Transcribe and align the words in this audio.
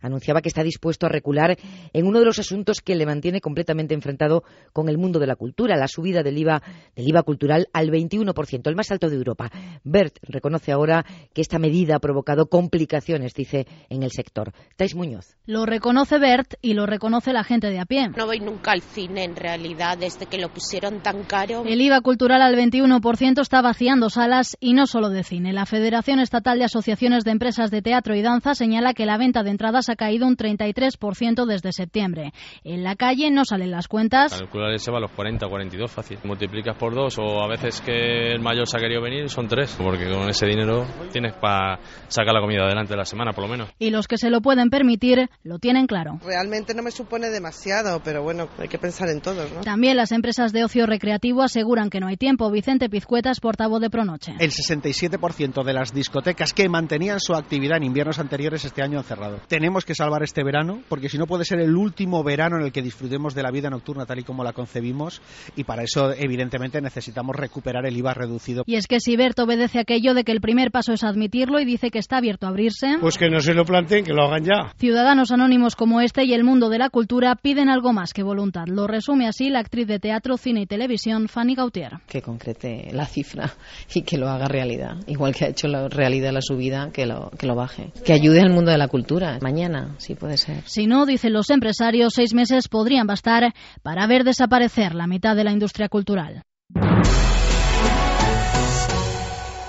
Anunciaba 0.00 0.40
que 0.40 0.48
está 0.48 0.62
dispuesto 0.62 1.06
a 1.06 1.08
recular 1.08 1.56
en 1.92 2.06
uno 2.06 2.20
de 2.20 2.26
los 2.26 2.38
asuntos 2.38 2.80
que 2.80 2.94
le 2.94 3.06
mantiene 3.06 3.40
completamente 3.40 3.94
enfrentado 3.94 4.44
con 4.72 4.88
el 4.88 4.98
mundo 4.98 5.18
de 5.18 5.26
la 5.26 5.36
cultura, 5.36 5.76
la 5.76 5.88
subida 5.88 6.22
del 6.22 6.38
IVA, 6.38 6.62
del 6.94 7.08
IVA 7.08 7.22
cultural 7.22 7.68
al 7.72 7.90
21%, 7.90 8.68
el 8.68 8.76
más 8.76 8.90
alto 8.90 9.08
de 9.08 9.16
Europa. 9.16 9.50
Bert 9.84 10.16
reconoce 10.22 10.72
ahora 10.72 11.04
que 11.32 11.40
esta 11.40 11.58
medida 11.58 11.96
ha 11.96 12.00
provocado 12.00 12.46
complicaciones, 12.46 13.34
dice, 13.34 13.66
en 13.88 14.02
el 14.02 14.10
sector. 14.10 14.52
Tais 14.76 14.94
Muñoz. 14.94 15.36
Lo 15.46 15.66
reconoce 15.66 16.18
Bert 16.18 16.54
y 16.62 16.74
lo 16.74 16.86
reconoce 16.86 17.32
la 17.32 17.44
gente 17.44 17.70
de 17.70 17.78
a 17.78 17.84
pie. 17.84 18.08
No 18.16 18.26
voy 18.26 18.40
nunca 18.40 18.72
al 18.72 18.82
cine, 18.82 19.24
en 19.24 19.36
realidad, 19.36 19.98
desde 19.98 20.26
que 20.26 20.38
lo 20.38 20.48
pusieron 20.48 21.02
tan 21.02 21.24
caro. 21.24 21.64
El 21.66 21.80
IVA 21.80 22.00
cultural 22.00 22.42
al 22.42 22.56
21% 22.56 23.40
está 23.40 23.60
vaciando 23.62 24.10
salas 24.10 24.56
y 24.60 24.72
no 24.72 24.86
solo 24.86 25.10
de 25.10 25.22
cine. 25.22 25.52
La 25.52 25.66
Federación 25.66 26.20
Estatal 26.20 26.58
de 26.58 26.64
Asociaciones 26.64 27.24
de 27.24 27.32
Empresas 27.32 27.70
de 27.70 27.82
Teatro 27.82 28.14
y 28.14 28.22
Danza 28.22 28.54
señala 28.54 28.93
que 28.94 29.06
la 29.06 29.18
venta 29.18 29.42
de 29.42 29.50
entradas 29.50 29.88
ha 29.88 29.96
caído 29.96 30.26
un 30.26 30.36
33% 30.36 31.46
desde 31.46 31.72
septiembre. 31.72 32.32
En 32.62 32.82
la 32.82 32.96
calle 32.96 33.30
no 33.30 33.44
salen 33.44 33.70
las 33.70 33.88
cuentas. 33.88 34.38
Calcular 34.38 34.78
se 34.78 34.90
va 34.90 34.98
a 34.98 35.00
los 35.00 35.10
40 35.10 35.46
o 35.46 35.50
42 35.50 35.90
fácil. 35.90 36.18
Multiplicas 36.24 36.76
por 36.76 36.94
dos 36.94 37.18
o 37.18 37.42
a 37.42 37.48
veces 37.48 37.80
que 37.80 38.32
el 38.32 38.40
mayor 38.40 38.68
se 38.68 38.76
ha 38.76 38.80
querido 38.80 39.02
venir 39.02 39.28
son 39.28 39.48
tres, 39.48 39.74
porque 39.76 40.08
con 40.08 40.28
ese 40.28 40.46
dinero 40.46 40.86
tienes 41.12 41.34
para 41.34 41.78
sacar 42.08 42.32
la 42.32 42.40
comida 42.40 42.62
adelante 42.62 42.92
de 42.92 42.96
la 42.96 43.04
semana 43.04 43.32
por 43.32 43.44
lo 43.44 43.50
menos. 43.50 43.70
Y 43.78 43.90
los 43.90 44.08
que 44.08 44.16
se 44.16 44.30
lo 44.30 44.40
pueden 44.40 44.70
permitir 44.70 45.28
lo 45.42 45.58
tienen 45.58 45.86
claro. 45.86 46.18
Realmente 46.24 46.74
no 46.74 46.82
me 46.82 46.90
supone 46.90 47.30
demasiado, 47.30 48.00
pero 48.02 48.22
bueno, 48.22 48.48
hay 48.58 48.68
que 48.68 48.78
pensar 48.78 49.08
en 49.08 49.20
todos. 49.20 49.50
¿no? 49.52 49.60
También 49.62 49.96
las 49.96 50.12
empresas 50.12 50.52
de 50.52 50.64
ocio 50.64 50.86
recreativo 50.86 51.42
aseguran 51.42 51.90
que 51.90 52.00
no 52.00 52.06
hay 52.06 52.16
tiempo. 52.16 52.50
Vicente 52.50 52.88
Pizcueta 52.88 53.30
es 53.30 53.40
portavoz 53.40 53.80
de 53.80 53.90
Pronoche. 53.90 54.34
El 54.38 54.50
67% 54.50 55.64
de 55.64 55.72
las 55.72 55.92
discotecas 55.92 56.52
que 56.52 56.68
mantenían 56.68 57.20
su 57.20 57.34
actividad 57.34 57.78
en 57.78 57.84
inviernos 57.84 58.18
anteriores 58.18 58.64
este 58.64 58.82
año 58.82 58.83
han 58.84 59.04
cerrado. 59.04 59.40
Tenemos 59.48 59.84
que 59.84 59.94
salvar 59.94 60.22
este 60.22 60.42
verano, 60.44 60.80
porque 60.88 61.08
si 61.08 61.18
no 61.18 61.26
puede 61.26 61.44
ser 61.44 61.60
el 61.60 61.74
último 61.76 62.22
verano 62.22 62.56
en 62.56 62.64
el 62.64 62.72
que 62.72 62.82
disfrutemos 62.82 63.34
de 63.34 63.42
la 63.42 63.50
vida 63.50 63.70
nocturna 63.70 64.06
tal 64.06 64.18
y 64.18 64.24
como 64.24 64.44
la 64.44 64.52
concebimos, 64.52 65.20
y 65.56 65.64
para 65.64 65.82
eso 65.82 66.12
evidentemente 66.12 66.80
necesitamos 66.80 67.36
recuperar 67.36 67.86
el 67.86 67.96
IVA 67.96 68.14
reducido. 68.14 68.64
Y 68.66 68.76
es 68.76 68.86
que 68.86 69.00
si 69.00 69.16
Bert 69.16 69.38
obedece 69.38 69.78
aquello 69.78 70.14
de 70.14 70.24
que 70.24 70.32
el 70.32 70.40
primer 70.40 70.70
paso 70.70 70.92
es 70.92 71.04
admitirlo 71.04 71.60
y 71.60 71.64
dice 71.64 71.90
que 71.90 71.98
está 71.98 72.18
abierto 72.18 72.46
a 72.46 72.50
abrirse, 72.50 72.96
pues 73.00 73.18
que 73.18 73.28
no 73.28 73.40
se 73.40 73.54
lo 73.54 73.64
planteen, 73.64 74.04
que 74.04 74.12
lo 74.12 74.24
hagan 74.24 74.44
ya. 74.44 74.72
Ciudadanos 74.78 75.30
anónimos 75.30 75.76
como 75.76 76.00
este 76.00 76.24
y 76.24 76.34
el 76.34 76.44
mundo 76.44 76.68
de 76.68 76.78
la 76.78 76.90
cultura 76.90 77.34
piden 77.36 77.68
algo 77.68 77.92
más 77.92 78.12
que 78.12 78.22
voluntad. 78.22 78.66
Lo 78.66 78.86
resume 78.86 79.26
así 79.26 79.50
la 79.50 79.60
actriz 79.60 79.86
de 79.86 79.98
teatro, 79.98 80.36
cine 80.36 80.62
y 80.62 80.66
televisión 80.66 81.28
Fanny 81.28 81.54
Gautier. 81.54 81.92
Que 82.06 82.22
concrete 82.22 82.88
la 82.92 83.06
cifra 83.06 83.52
y 83.94 84.02
que 84.02 84.18
lo 84.18 84.28
haga 84.28 84.48
realidad, 84.48 84.96
igual 85.06 85.34
que 85.34 85.44
ha 85.44 85.48
hecho 85.48 85.68
la 85.68 85.88
realidad 85.88 86.32
la 86.32 86.42
subida, 86.42 86.90
que 86.92 87.06
lo, 87.06 87.30
que 87.30 87.46
lo 87.46 87.54
baje. 87.54 87.92
Que 88.04 88.12
ayude 88.12 88.40
al 88.40 88.50
mundo 88.50 88.70
de 88.74 88.78
la 88.78 88.88
cultura. 88.88 89.38
Mañana, 89.40 89.94
sí 89.98 90.14
puede 90.14 90.36
ser. 90.36 90.62
Si 90.66 90.86
no, 90.86 91.06
dicen 91.06 91.32
los 91.32 91.50
empresarios, 91.50 92.14
seis 92.14 92.34
meses 92.34 92.68
podrían 92.68 93.06
bastar 93.06 93.54
para 93.82 94.06
ver 94.06 94.24
desaparecer 94.24 94.94
la 94.94 95.06
mitad 95.06 95.36
de 95.36 95.44
la 95.44 95.52
industria 95.52 95.88
cultural. 95.88 96.42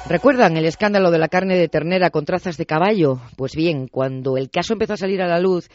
¿Recuerdan 0.07 0.55
el 0.55 0.65
escándalo 0.65 1.09
de 1.09 1.17
la 1.17 1.29
carne 1.29 1.57
de 1.57 1.67
ternera 1.67 2.11
con 2.11 2.25
trazas 2.25 2.57
de 2.57 2.67
caballo? 2.67 3.21
Pues 3.37 3.55
bien, 3.55 3.87
cuando 3.87 4.37
el 4.37 4.51
caso 4.51 4.73
empezó 4.73 4.93
a 4.93 4.97
salir 4.97 5.19
a 5.23 5.27
la 5.27 5.39
luz, 5.39 5.67